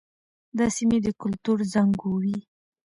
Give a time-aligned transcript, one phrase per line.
[0.57, 2.37] دا سیمې د کلتور زانګو وې.